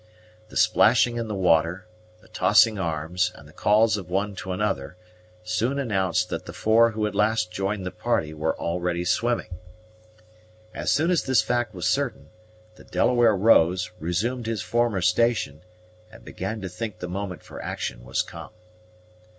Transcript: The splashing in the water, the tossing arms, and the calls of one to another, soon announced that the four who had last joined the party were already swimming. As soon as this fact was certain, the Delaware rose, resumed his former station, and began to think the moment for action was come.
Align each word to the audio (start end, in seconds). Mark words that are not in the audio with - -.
The 0.49 0.57
splashing 0.57 1.17
in 1.17 1.27
the 1.27 1.35
water, 1.35 1.85
the 2.21 2.27
tossing 2.27 2.79
arms, 2.79 3.31
and 3.35 3.47
the 3.47 3.53
calls 3.53 3.97
of 3.97 4.09
one 4.09 4.33
to 4.37 4.51
another, 4.51 4.97
soon 5.43 5.77
announced 5.77 6.29
that 6.29 6.45
the 6.47 6.53
four 6.53 6.93
who 6.93 7.05
had 7.05 7.13
last 7.13 7.51
joined 7.51 7.85
the 7.85 7.91
party 7.91 8.33
were 8.33 8.57
already 8.59 9.05
swimming. 9.05 9.59
As 10.73 10.91
soon 10.91 11.11
as 11.11 11.21
this 11.21 11.43
fact 11.43 11.75
was 11.75 11.87
certain, 11.87 12.29
the 12.77 12.83
Delaware 12.83 13.35
rose, 13.35 13.91
resumed 13.99 14.47
his 14.47 14.63
former 14.63 15.01
station, 15.03 15.61
and 16.11 16.25
began 16.25 16.61
to 16.61 16.67
think 16.67 16.97
the 16.97 17.07
moment 17.07 17.43
for 17.43 17.61
action 17.61 18.03
was 18.03 18.23
come. 18.23 18.49